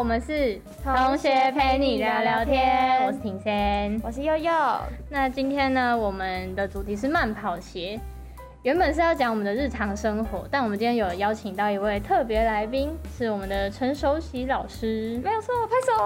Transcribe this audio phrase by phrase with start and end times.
[0.00, 4.50] 我们是同学陪你聊聊天，我是婷先，我是悠悠。
[5.10, 8.00] 那今天呢，我们的主题是慢跑鞋。
[8.62, 15.18] 原本是要讲我们的日常生活，但我们今天有邀请到一位特别来宾，是我们的陈守喜老师。
[15.24, 15.96] 没有错，拍手。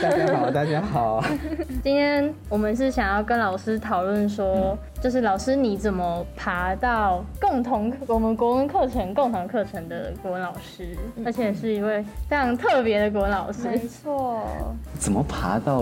[0.00, 1.20] 大家好，大家好。
[1.82, 10.96] 今天我们是想要跟老师讨论说，就是老师你怎么爬到共同我们国文课程共同课程的国文老师，
[11.26, 13.66] 而且是一位非常特别的国文老师。
[13.66, 14.46] 没错。
[14.94, 15.78] 怎么爬到？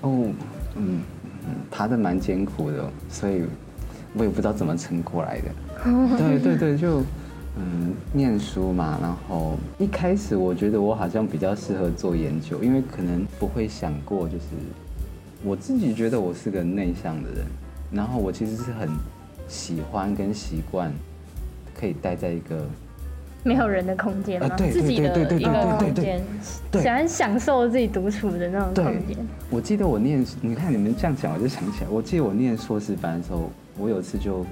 [0.00, 0.32] 哦，
[0.76, 1.02] 嗯，
[1.70, 3.44] 爬的蛮艰苦的，所以。
[4.14, 5.48] 我也不知道怎么撑过来的，
[6.18, 7.00] 对对对，就
[7.56, 14.44] 嗯，念书嘛，然后一开始我觉得我好像比较适合做研究，因为可能不会想过，就是
[15.44, 17.44] 我自己觉得我是个内向的人，
[17.92, 18.88] 然后我其实是很
[19.48, 20.92] 喜欢跟习惯
[21.78, 22.66] 可以待在一个
[23.44, 24.48] 没有人的空间吗？
[24.56, 26.20] 自己的一个空间，
[26.72, 29.16] 喜欢享受自己独处的那种空间。
[29.50, 33.50] 我记得我念，你看你们这样讲，我就想起来，我记得我念硕士班的时候。
[33.78, 34.44] 我有一次就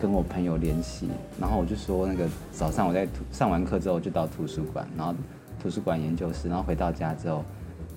[0.00, 1.08] 跟我朋友联系，
[1.40, 5.14] 然后我就说那个早上我在图上完课之后就到图书馆，然后
[5.60, 7.44] 图书馆研究室，然后回到家之后，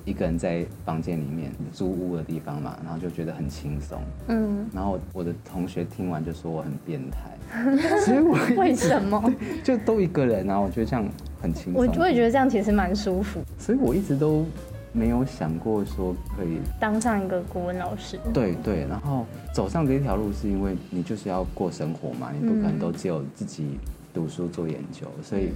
[0.03, 4.02] 一个人在房间里面租屋的地方嘛，然后就觉得很轻松。
[4.28, 9.33] 嗯，然后我的同学听完就说我很变态，所以我 为什么
[9.64, 10.59] 就都一个人啊？
[10.59, 11.08] 我觉得这样
[11.42, 11.75] 很轻松。
[11.75, 14.45] 我我也觉得这样其实蛮舒服，所以我一直都。
[14.94, 18.19] 没有想过说可以当上一个国文老师。
[18.33, 23.80] 对对，然后走上这条路是因为你就是要过生活嘛，你不可能都只有自己
[24.14, 25.49] 读书做研究，所以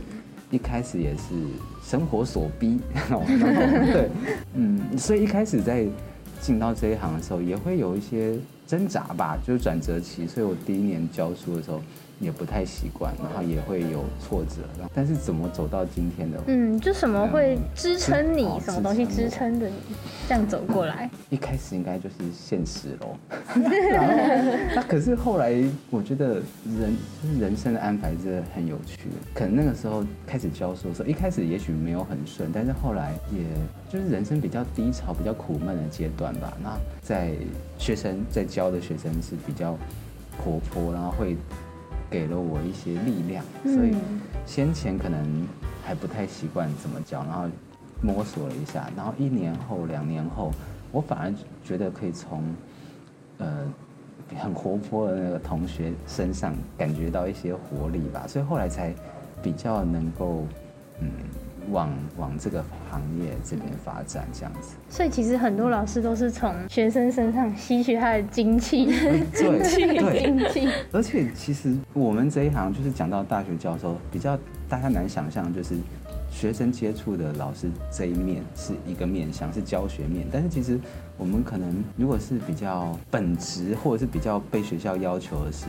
[0.49, 1.33] 一开始也是
[1.83, 2.80] 生活所逼。
[3.93, 4.09] 对，
[4.55, 5.85] 嗯，所以一开始在
[6.41, 10.25] 进到这一行的时候，也会有一些挣扎吧，就是转折期。
[10.27, 11.80] 所以我第一年教书的时候。
[12.20, 14.62] 也不太习惯，然后也会有挫折，
[14.94, 16.40] 但是怎么走到今天的？
[16.48, 18.60] 嗯，就什么会支撑你？
[18.60, 19.76] 什么东西支撑着你
[20.27, 21.10] 这样走过来？
[21.30, 23.16] 一开始应该就是现实喽。
[24.76, 25.54] 那可是后来，
[25.92, 28.98] 我觉得人就是人生的安排真的很有趣。
[29.33, 33.44] 可能那个时候开始教书的时候，一开始也许没有很顺，但是后来也
[33.92, 36.52] 就是人生比较低潮、比较苦闷的阶段吧。
[36.64, 37.32] 那在
[37.77, 39.77] 学生在教的学生是比较
[40.44, 41.38] 活泼，然后会。
[42.10, 43.95] 给了我一些力量，所以
[44.45, 45.48] 先前可能
[45.84, 47.48] 还不太习惯怎么教，然后
[48.02, 50.52] 摸索了一下，然后一年后、两年后，
[50.92, 52.44] 我反而觉得可以从
[53.38, 53.72] 呃
[54.38, 58.94] 很活泼的那个同学身上感觉到一些活力吧，所以后来才
[59.42, 60.45] 比较能够
[61.00, 61.10] 嗯。
[61.70, 64.76] 往往这个行业这边发展，这样子。
[64.89, 68.86] 所以其实很多老师都是从学生身上吸取他的精气，
[69.33, 69.88] 精气，
[70.20, 70.70] 精气。
[70.92, 74.38] 而且其实我们这一行就是讲到大学教授，比较
[74.70, 75.76] 大家难想象，就是
[76.32, 80.26] 学生接触的老师这一面是一个面向，是教学面。
[80.32, 80.80] 但是其实
[81.17, 85.66] 我们可能如果是比较本职，或者是比较被学校要求的是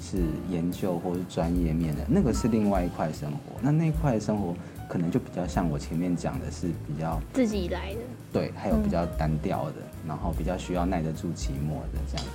[0.00, 0.18] 是
[0.50, 3.38] 研究或是专业面的，那个是另外一块生活。
[3.60, 4.54] 那那一块生活。
[4.88, 8.00] 可能就比较像我前面讲的，是比较自己来的，
[8.32, 12.26] 对，还有比较单调的，然后比较需要耐得住寂寞的这样。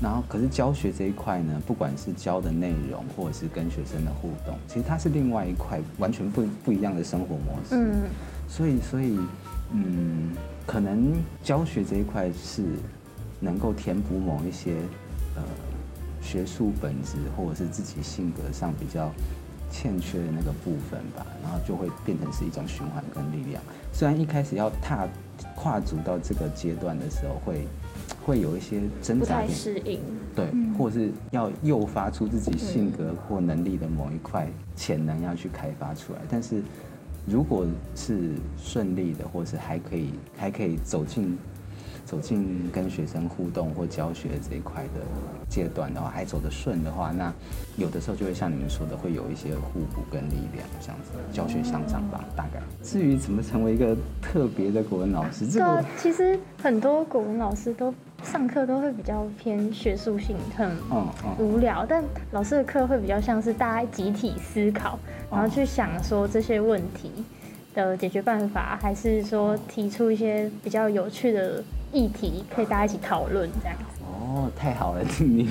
[0.00, 7.74] 然后，可是教学这一块呢，不管是教的内容，或者是跟学生的互动，其实它是另外一块完全不不一样的生活模式。
[7.74, 8.08] 嗯，
[8.48, 9.18] 所以，所以，
[9.72, 10.30] 嗯，
[10.64, 12.62] 可能教学这一块是
[13.40, 14.76] 能够填补某一些
[15.34, 15.42] 呃
[16.22, 19.10] 学术本质，或者是自己性格上比较。
[19.70, 23.62] 欠缺的那个部分吧，然后就会变成是一种循环跟力量。
[23.92, 25.06] 虽然一开始要踏
[25.54, 27.66] 跨足到这个阶段的时候，会
[28.24, 30.00] 会有一些挣扎，不适应，
[30.34, 30.46] 对，
[30.76, 36.18] 或是要诱发出自己性格或能力的某一块潜能要去开发出来。
[36.28, 36.62] 但是
[37.26, 41.36] 如果是顺利的，或是还可以还可以走进。
[42.08, 45.02] 走进跟学生互动或教学这一块的
[45.46, 47.30] 阶段的话，还走得顺的话，那
[47.76, 52.62] 有的时候就会像你们说的，会有一些互补跟力量这样子，教学相长吧，大概。
[52.82, 60.74] 至于怎么成为一个特别的国文老师，这个其实很多国文老师都上课都会比较偏学术性，很
[61.38, 64.98] 无聊，但老师的课会比较像是大家集体思考，
[65.30, 67.12] 然后去想说这些问题
[67.74, 71.62] 的解决办法，还是说提出一些比较有趣的。
[71.90, 73.74] 议题可以大家一起讨论这样
[74.04, 75.02] 哦，太好了！
[75.18, 75.48] 你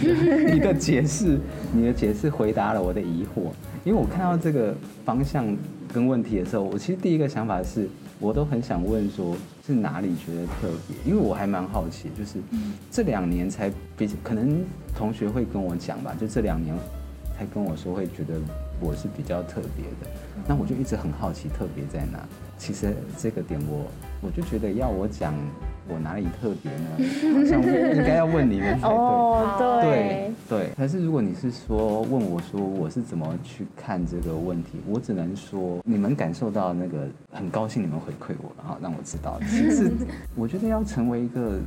[0.53, 1.39] 你的解释，
[1.73, 3.49] 你的解释回答了我的疑惑。
[3.83, 4.71] 因为我看到这个
[5.03, 5.57] 方向
[5.91, 9.35] 跟问题的时候，我其实第一个想法是，我都很想问，说
[9.65, 11.11] 是哪里觉得特别？
[11.11, 12.37] 因为我还蛮好奇，就是
[12.91, 14.63] 这两年才比可能
[14.95, 16.75] 同学会跟我讲吧，就这两年
[17.37, 18.35] 才跟我说会觉得
[18.79, 20.11] 我是比较特别的。
[20.47, 22.19] 那我就一直很好奇特别在哪。
[22.57, 23.85] 其实这个点我
[24.21, 25.33] 我就觉得要我讲。
[25.89, 27.33] 我哪里特别呢？
[27.33, 27.61] 好像
[27.95, 28.97] 应该要问你们才对。
[28.97, 30.69] 哦，对对。
[30.75, 39.39] 可是如果你是说问我说我是怎么去看这个问题，我只能说你们感受到那个很高兴，你们回馈我，然后让我知道。
[39.49, 39.89] 其实
[40.35, 41.57] 我觉得要成为一个，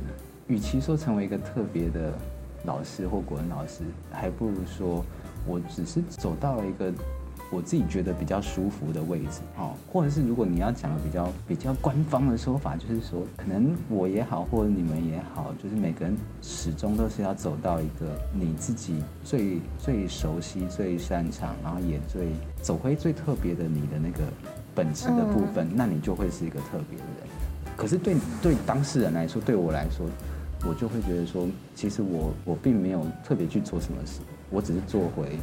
[0.45, 2.13] 与其说成为一个特别的
[2.63, 3.81] 老师或国文老师，
[4.11, 5.03] 还不如说
[5.45, 6.91] 我只是走到了一个。
[7.53, 22.29] 我自己觉得比较舒服的位置哦，或者是如果你要讲的比较比较官方的说法，就是说，可能我也好，或者你们也好，就是每个人始终都是要走到一个你自己最最熟悉、最擅长，然后也最
[22.61, 24.23] 走回最特别的你的那个
[24.73, 27.75] 本质的部分，那你就会是一个特别的人。
[27.75, 30.05] 可是对对当事人来说，对我来说，
[30.67, 34.19] 我就会觉得说，其实我我并没有特别去做什么事，
[34.49, 35.37] 我只是做回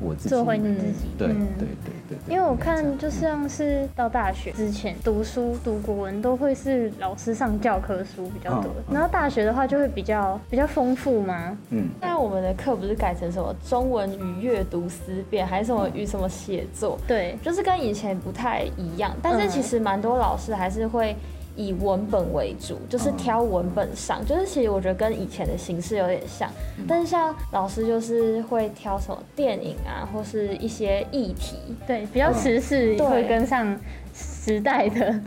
[0.00, 0.28] 我自己。
[0.28, 1.36] 做回你自己，对对
[1.84, 2.18] 对对。
[2.28, 8.70] 因为我看，就像是到大学之前读书读国文，都会是老师上教科书比较多。
[8.90, 11.58] 然后大学的话，就会比较比较丰富嘛？
[11.70, 11.88] 嗯。
[12.00, 16.96] 那我们的课不是改成什么中文与阅读思辨，还是什么与什么写作？
[17.06, 19.12] 对，就是跟以前不太一样。
[19.20, 21.16] 但是其实蛮多老师还是会。
[21.56, 26.50] 以文本为主，就是挑文本上，就是其实我觉得跟以前的形式有点像，
[26.88, 31.56] 但是像老师就是会挑什么电影啊，或是一些议题，
[31.86, 33.78] 对，比较时事会跟上
[34.14, 35.20] 时代的。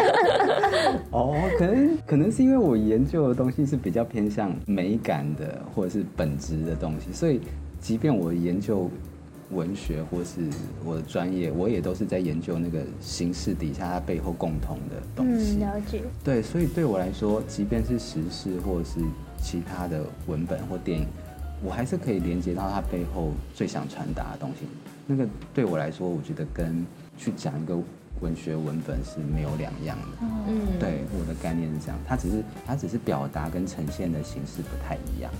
[1.10, 7.40] 哦，可能可能是因为我研究的东西是比较偏向美感的，或者是本质的东西，所以
[7.80, 8.90] 即便我研究。
[9.50, 10.40] 文学或是
[10.84, 15.58] 我的专业，我也都是在研究那个形式底下它背后共同的东西。
[15.58, 16.02] 了解。
[16.24, 19.00] 对，所以对我来说，即便是时事或者是
[19.38, 21.06] 其他的文本或电影，
[21.62, 24.66] 我还是可以连接到它背后最想传达的东西。
[25.06, 26.84] 那个对我来说，我觉得跟
[27.16, 27.78] 去讲一个
[28.20, 30.26] 文学文本是没有两样的。
[30.48, 35.30] 嗯，对，我的概念是这样，它只是它只是表达跟呈现的形式不太一样。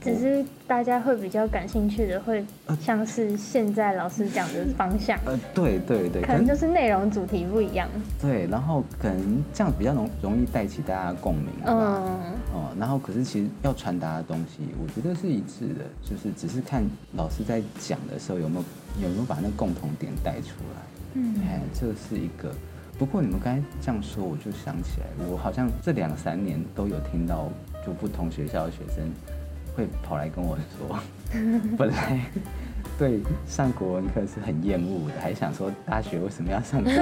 [0.00, 2.42] 只是大家会比较感兴趣的，会
[2.80, 5.18] 像是现在老师讲的方向。
[5.26, 7.86] 呃，对对对，可能就是内容主题不一样。
[8.18, 11.48] 对，然后可能这样比较容容易带起大家共鸣。
[11.66, 11.74] 嗯
[12.54, 16.82] 哦，然后可是其实要传达的东西，我觉得是一致的，就是只是看
[17.14, 18.64] 老师在讲的时候有没有
[19.02, 20.80] 有没有把那共同点带出来。
[21.14, 22.50] 嗯，哎，这是一个。
[22.98, 27.48] 不过你们刚才这样说，我就想起来，我好像这两三年都有听到，
[27.84, 29.04] 就不同学校的学生。
[29.74, 30.98] 会跑来跟我说，
[31.76, 32.20] 本来
[33.00, 36.84] 对上国文课是很厌恶的，还想说大学为什么要上？
[36.84, 36.94] 对，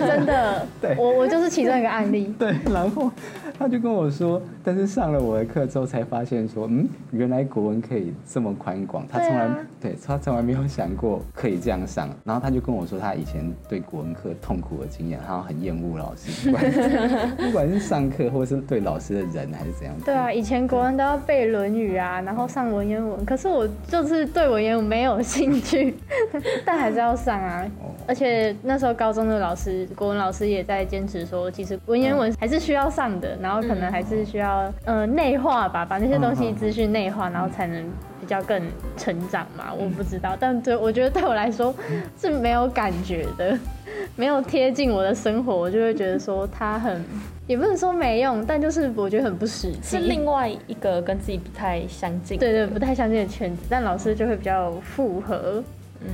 [0.00, 2.34] 真的， 对，我我就是其中一个案例。
[2.36, 3.08] 对，然后
[3.56, 9.48] 他就跟我说，但是上了我的课之后才发现说，嗯，原来国文可以这么宽广，他从来
[9.80, 12.10] 对他从来没有想过可以这样上。
[12.24, 16.50] 然后他就跟我说，他以前对国文课痛苦的经验，然后很厌恶老师，
[17.38, 19.94] 不管是上课或是对老师的人还是怎样。
[20.04, 22.20] 对啊，以前国文都要背《论语》啊。
[22.24, 25.94] 然后上文言文，可是我就是对文言文没有兴趣，
[26.64, 27.64] 但还是要上啊。
[28.06, 37.84] 而且那时候高中的老师，国文老师也在坚持说，其实文言文还是需要上的，然后可能还是需要呃内化吧，把那些东西资讯内化，然后才能
[38.24, 38.60] 比较更
[38.96, 39.72] 成长嘛。
[39.72, 41.74] 我不知道，但对我觉得对我来说
[42.18, 43.56] 是没有感觉的，
[44.16, 47.04] 没有贴近我的生活，我就会觉得说它很。
[47.46, 55.62] 也不能说没用，但就是我觉得很不实际，是另外一个跟自己不太相近，对对，不太相近的圈子，但老师就会比较符合。
[56.00, 56.08] 嗯，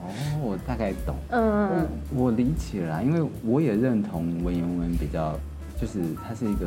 [0.00, 0.06] 哦，
[0.40, 1.16] 我大概懂。
[1.30, 5.36] 嗯，我理解了，因为我也认同文言文比较，
[5.80, 6.66] 就是它是一个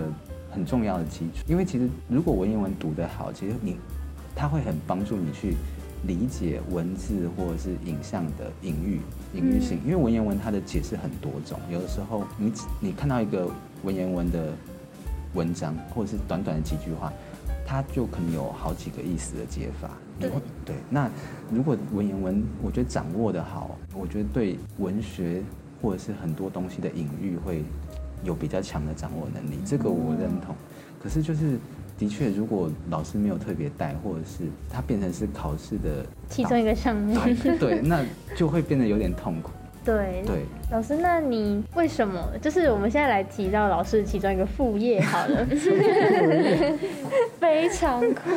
[0.52, 1.46] 很重要的基础。
[1.48, 3.78] 因为其实如果文言文读得好，其实你
[4.36, 5.56] 它会很帮助你去。
[6.08, 9.00] 理解文字或者是影像的隐喻、
[9.36, 13.48] 隐喻性，因为文言文它的解释很多种，有的时候你你看到一个
[13.84, 14.52] 文言文的
[15.36, 17.14] 文章，或者是短短的几句话，
[17.68, 19.92] 它就可能有好几个意思的解法。
[20.20, 20.32] 对
[20.66, 21.08] 对，那
[21.52, 25.44] 如果文言文我觉得掌握的好，我觉得对文学
[25.84, 27.64] 或者是很多东西的隐喻会
[28.24, 30.56] 有比较强的掌握能力，这个我认同。
[31.00, 31.60] 可是就是。
[31.98, 37.16] 的确，如果老师没有特别带，或者是他变成是考试的其中一个项目，
[37.60, 38.04] 对，那
[38.36, 39.52] 就会变得有点痛苦。
[39.84, 42.24] 对对，老师，那你为什么？
[42.40, 45.44] 就是我们现在来提到老师其中一个副业好了
[47.42, 48.30] 非常酷。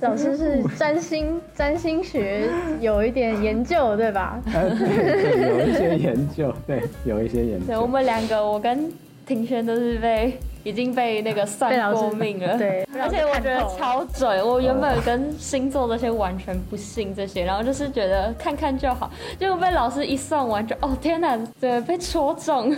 [0.00, 2.50] 老师是占星，占星学
[2.82, 4.38] 有一点研究，对吧？
[4.46, 7.66] 有一些研究，对，有一些研究。
[7.66, 8.92] 对，我们两个，我跟
[9.24, 10.38] 庭轩都是被。
[10.64, 12.58] 已经被那个算过命了。
[12.58, 14.44] 对， 而且我觉得超准。
[14.44, 22.74] 我原本跟星座这些完全不信这些，然后就是觉得看看就好，结果被老师一算完就哦天哪，对，被戳中。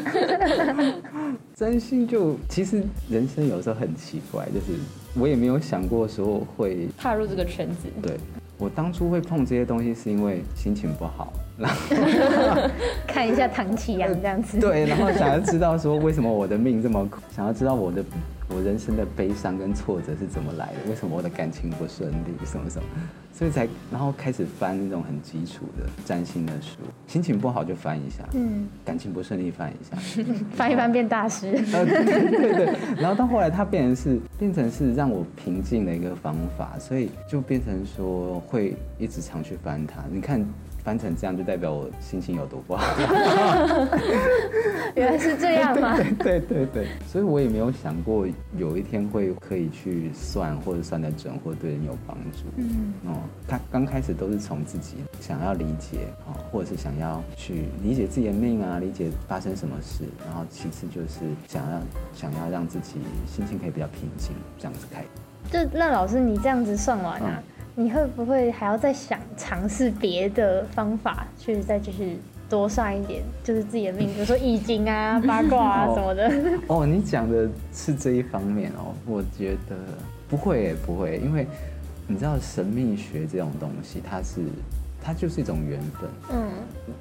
[1.56, 4.78] 真心就其实人生有时候很奇怪，就是
[5.18, 7.88] 我也没有想过说会踏入这个圈子。
[8.02, 8.12] 对。
[8.58, 11.76] 我当初会碰这些东西，是因为心情不好，然后
[13.06, 14.58] 看一下唐启阳这样子。
[14.60, 18.04] 对，然后想要知道说为什么我的命这么苦，想要知道我的
[18.48, 22.88] 我人生的悲伤跟挫折是怎么来的，为什么我的感情不顺利，什么什么。
[23.32, 26.78] 所以才，然后开始翻那种很基础的占星的书。
[27.06, 30.24] 心情不好就翻一下，嗯，感情不顺利翻一下，
[30.56, 31.48] 翻一翻变大师。
[31.70, 32.74] 呃，对对对。
[32.96, 40.02] 然后到后来，它变成是变成是让我平静的一个方法，所以就变成说会一直常去翻它。
[40.10, 40.42] 你看。
[40.86, 42.86] 翻成这样就代表我心情有多不好，
[44.94, 45.96] 原来是这样吗？
[46.22, 48.24] 对对对，所以我也没有想过
[48.56, 52.44] 有一天会可以去算或者算得准或对人有帮助。
[52.54, 61.80] 嗯哦，他刚开始都是从自己想要理解哦，或者是想要去理解自己的命啊，理解发生什么事，然后其次就是想要
[62.14, 65.04] 想要让自己心情可以比较平静，这样子开。
[65.50, 67.42] 就那老师，你这样子算完啊？
[67.78, 72.16] 你会不会还要再想尝试别的方法，去再继续
[72.48, 76.32] 多算一点，就是自己的命，比如说易经啊、 八卦啊什么的？
[76.68, 79.76] 哦，你讲的是这一方面哦，我觉得
[80.26, 81.46] 不会，不会，因为
[82.08, 84.40] 你知道神秘学这种东西，它是。
[85.08, 86.45] 它就是一种缘分，嗯，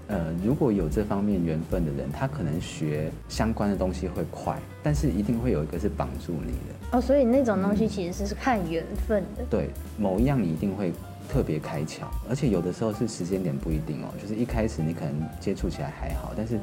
[0.08, 6.98] 呃，如果有这方面缘分的人，他可能学相关的东西会快，但是一定会有一个是绑住你的。
[6.98, 9.44] 哦，所以那种东西其实是看缘分的。
[9.50, 10.94] 对，某一样你一定会
[11.28, 16.60] 特别开窍，而且有的时候是时间点不一定哦，就是一开始你可能接触起来还好，但是，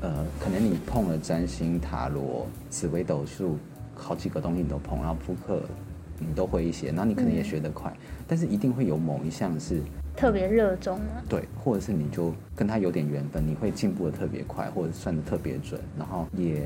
[0.00, 3.58] 呃，可能你碰了占星、塔罗、紫微斗数，
[3.94, 5.60] 好几个东西你都碰，然后扑克
[6.18, 7.92] 你都会一些，然后你可能也学得快，
[8.26, 9.82] 但是一定会有某一项是。
[10.18, 16.60] 特别热衷了，对，或者是你就跟他有点缘分，你会进步的特别快，或者算的特别准，然后也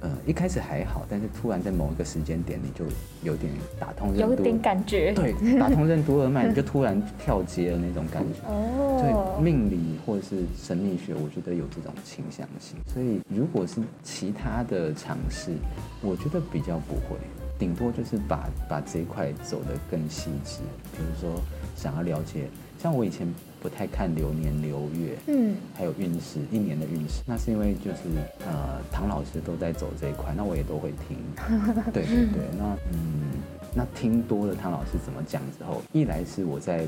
[0.00, 2.86] 呃一开始还好，但是突然在某一个时间点，你就
[3.22, 8.40] 有点打通任督，有点感觉，对，打通任督二脉，你就突然跳接了那种感觉。
[8.48, 15.52] 哦，对，命理或者是神秘学，我觉得有这种倾向性，所以如果是其他的尝试，
[16.00, 17.18] 我觉得比较不会，
[17.58, 20.60] 顶多就是把把这一块走得更细致，
[20.92, 21.42] 比如说
[21.76, 22.48] 想要了解。
[22.82, 23.26] 像我以前
[23.60, 28.02] 不太看流年流月，嗯，还有运势一年的运势，那是因为就是
[28.46, 31.16] 呃唐老师都在走这一块，那我也都会听，
[31.92, 33.32] 对对对，那嗯
[33.74, 36.86] 那听多了唐老师怎么讲之后，一来是我在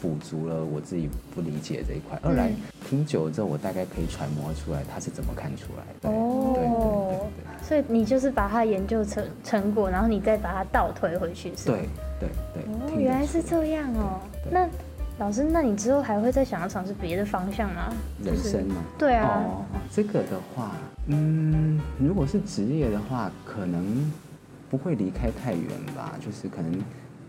[0.00, 2.50] 补足了我自己不理解这一块，二来
[2.88, 6.10] 听久了之后，我大概可以揣摩出来他是怎么看出来的。
[6.10, 11.88] 哦，对对对对，所以你就是把它研究成成果，然后你再把它倒推回去，是对
[12.18, 12.62] 对对。
[12.64, 14.68] 哦，原来是这样哦，那。
[15.18, 17.90] 老师，那你之后还会再想要尝试别的方向吗？
[18.22, 18.74] 人生吗？
[18.98, 19.42] 对啊。
[19.46, 20.72] 哦，这个的话，
[21.06, 24.12] 嗯，如果是职业的话，可能
[24.68, 25.64] 不会离开太远
[25.96, 26.12] 吧。
[26.20, 26.70] 就是可能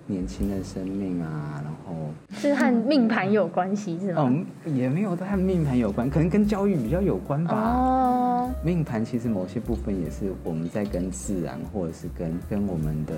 [0.06, 4.30] 年轻的生命啊，然后是和命盘有关系是吗？
[4.66, 7.56] 嗯，也没有和命盘有关，可能跟教育比较有关吧。
[7.56, 8.50] 哦。
[8.66, 13.14] 命盘其实某些部分也是我们在跟自然，或者是跟跟我们的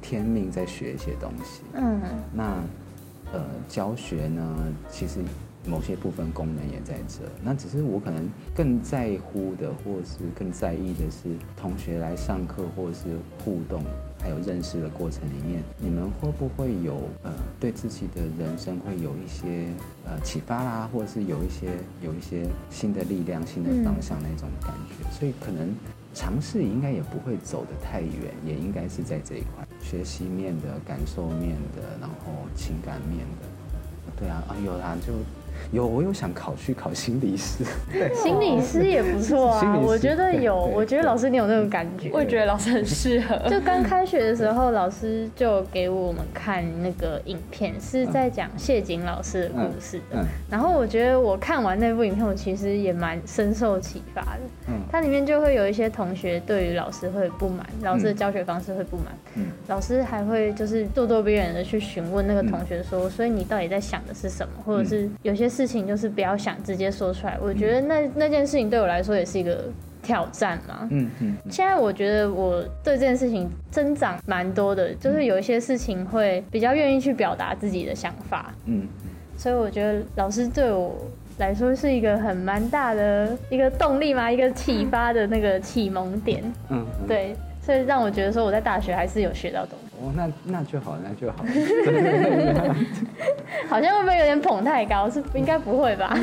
[0.00, 1.62] 天命在学一些东西。
[1.74, 2.00] 嗯。
[2.34, 2.56] 那。
[3.32, 4.56] 呃，教学呢，
[4.90, 5.20] 其实
[5.66, 7.20] 某些部分功能也在这。
[7.42, 13.82] 那只是我可能更在乎的，或是更在意的是，同学来上课或者是互动，
[14.20, 19.68] 还有认识的过程里面，你们会不会有呃，对自己的人生会有一些
[20.04, 21.70] 呃启发啦，或者是有一些
[22.02, 25.10] 有一些新的力量、新的方向那种感觉？
[25.10, 25.74] 所以可能。
[26.14, 33.48] 尝试应该也不会走得太远，也应该是在这一块学习面的、感受面的，然后情感面的，
[34.20, 35.14] 对啊，啊有啦就。
[35.70, 37.64] 有，我有想考去考心理师，
[38.14, 39.78] 心理师也不错啊。
[39.82, 43.38] 我觉得有，我觉得老师你有那种感觉，我也觉得老师很适合。
[43.48, 50.24] 就刚开学的时候，老师就给我们看那个影片，是在讲谢景老师的故事的。
[50.50, 54.40] 然后我觉得我看完那部影片，我其实也蛮深受启发的。
[54.68, 59.06] 嗯，它里面就会有一些同学对于老师会不满，老师的教学方式会不满。
[59.36, 65.41] 嗯，老师还会就是咄咄逼人的去询问那个同学说，所以你到底在想的是什么，或者是有些。
[65.48, 67.38] 事情就是不要想，直接说出来。
[67.42, 69.64] 我觉得那那件事情对我来说也是一个
[70.02, 70.88] 挑战嘛。
[70.90, 71.36] 嗯嗯。
[71.50, 78.54] 现在我觉得我对这件事情增长蛮多的，就是有一些事情会比较愿意去表达自己的想法。
[78.66, 78.86] 嗯。
[79.36, 80.96] 所以我觉得老师对我
[81.38, 86.42] 来说是一个很蛮大的一个动力嘛，一个启发的那个启蒙点。
[86.70, 86.86] 嗯。
[87.06, 87.34] 对。
[87.64, 89.96] 所以让我觉得说我在大学还是有学到东西。
[90.00, 91.44] 哦，那那就好，那就好。
[93.68, 95.08] 好像会不会有点捧太高？
[95.08, 96.16] 是应该不会吧？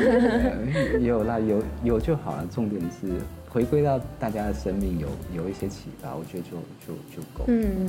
[1.00, 2.46] 有啦，有有就好了。
[2.52, 3.08] 重点是
[3.48, 6.50] 回归到大家的生命有有一些启发，我觉得就
[6.86, 7.44] 就就够。
[7.46, 7.88] 嗯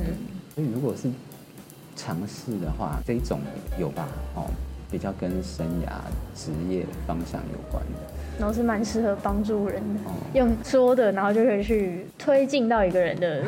[0.54, 1.10] 所以如果是
[1.94, 3.38] 尝试的话，这一种
[3.78, 4.08] 有吧？
[4.34, 4.46] 哦，
[4.92, 5.90] 比较跟生涯
[6.36, 8.12] 职业方向有关的。
[8.38, 10.00] 然后是蛮适合帮助人的，
[10.34, 13.42] 用说的，然后就可以去推进到一个人的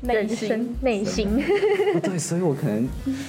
[0.00, 1.42] 内心内心。
[2.02, 2.88] 对，所以我可能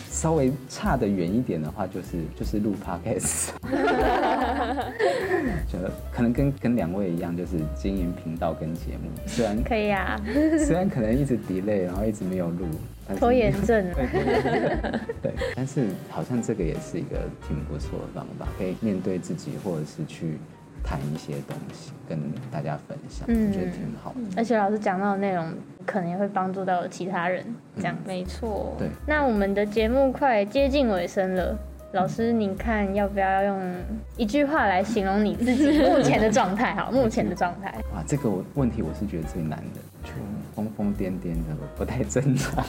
[0.09, 3.49] 稍微差的远一点的话，就是就是录 podcast，
[5.71, 5.77] 就
[6.11, 10.19] 可能跟跟两位一样，就是经营频道跟节目，虽然可以啊，
[10.65, 12.67] 虽然可能一直 delay，然后一直没有录，
[13.17, 13.85] 拖延症。
[15.21, 20.37] 对，但是好像这个也是一个挺不错的方法，可以面对自己，或者是去。
[20.83, 22.19] 谈一些东西跟
[22.51, 24.19] 大家分享，我觉得挺好的。
[24.37, 25.53] 而且老师讲到的内容，
[25.85, 27.45] 可能也会帮助到其他人。
[27.77, 28.75] 这样没错。
[28.77, 28.87] 对。
[29.05, 31.57] 那我们的节目快接近尾声了，
[31.93, 33.75] 老师，你看要不要用
[34.17, 36.73] 一句话来形容你自己目前的状态？
[36.75, 37.73] 好，目前的状态。
[37.95, 40.09] 哇，这个问题我是觉得最难的。
[40.59, 42.63] 疯疯癫癫的，不太正常。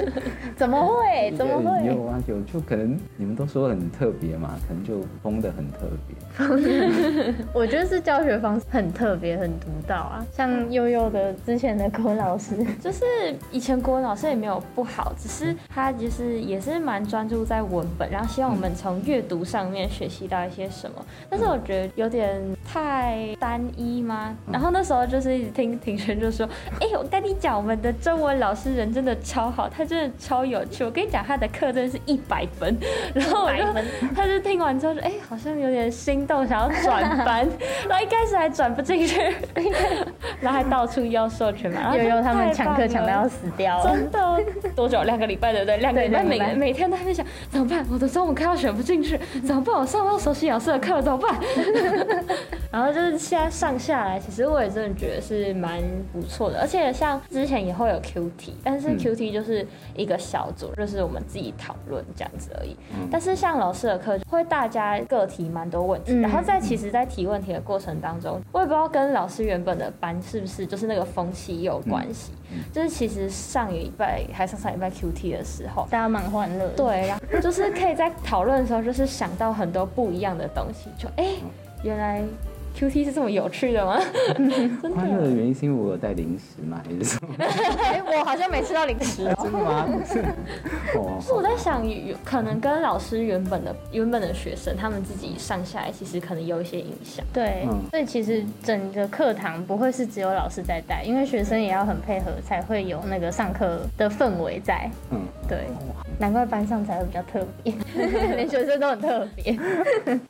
[0.56, 1.30] 怎么会？
[1.36, 1.86] 怎么会？
[1.86, 6.16] 有啊，有就可能你们都说很特别嘛，可能就疯的很特别。
[7.52, 10.24] 我觉得是教学方式很特别、很独到啊。
[10.32, 13.04] 像悠悠的之前的国文老师，就是
[13.52, 20.96] 以前国文老师也没有不好，只是他就是也是蛮专注在文本，然后希望我们从阅读上面学习到一些什么。
[21.28, 24.34] 但是我觉得有点太单一吗？
[24.50, 26.48] 然后那时候就是一直听庭轩就说
[26.80, 30.84] ：“哎，我跟你。”讲我们的中文老师人真的超好，他真的超有趣。
[30.84, 32.76] 我跟你讲，他的课真的是一百分。
[33.14, 33.62] 然后我就，
[34.14, 37.46] 他就听完之后说，哎，好像有点心动，想要转班。
[37.88, 39.20] 然后一开始还转不进去，
[40.44, 41.80] 然后还到处要授权嘛。
[41.82, 44.40] 然后悠悠他们抢课抢到要死掉，真的。
[44.76, 45.02] 多久？
[45.04, 45.76] 两个礼拜对不对？
[45.78, 47.84] 两个礼拜每每天都在想怎么办？
[47.90, 49.74] 我的中午课要选不进去， 怎么办？
[49.74, 51.34] 我上不到熟悉老师的课怎么办？
[52.70, 55.80] 然后就是现在上下来，其实我也真的觉得是蛮
[56.12, 57.20] 不错的，而且像。
[57.30, 62.76] 之前也会有 Q T，但是 Q T 就是一个小组，就是我们自己讨论这样子而已。
[63.10, 72.32] 但是像老师的课，会大家个提蛮多问题，然后在其实，在提问题的过程当中，我也不知道跟老师原本的班是不是就是那个风气有关系。
[72.72, 76.68] 就是其实上一礼拜还上上礼拜 Q T 的时候，大家蛮欢乐。
[76.70, 81.36] 对，然后就是可以在讨论的时候，就是想到很多不一样的东西，就哎，
[81.84, 82.24] 原来。
[82.74, 83.96] Q T 是这么有趣的吗？
[84.96, 87.34] 欢乐的原因是因为我有带零食嘛，还是什么？
[87.38, 89.34] 哎，我好像没吃到零食哦。
[89.42, 89.86] 真的吗？
[91.22, 97.24] 是我在想，有可能跟老师原本的原本的学生他们自己上下来，其实可能有一些影响。
[97.32, 104.90] 对，所以其实整个课堂不会是只有老师在带，因为学生也要很配合，才会有那个上课的氛围在。
[105.12, 105.68] 嗯，对，
[106.18, 107.72] 难怪班上才会比较特别，
[108.34, 109.56] 连学生都很特别。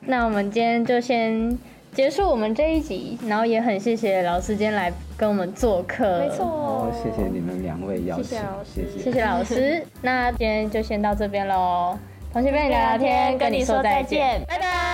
[0.01, 1.59] 那我们今天就先。
[1.95, 6.19] 结束我们这一集，然后也很谢谢老师今天来跟我们做客。
[6.19, 9.87] 没错，谢谢你们两位邀请，谢谢老师，谢谢老师。
[10.03, 11.97] 那今天就先到这边喽，
[12.33, 14.94] 同学跟你聊聊天，跟你说再见，拜拜。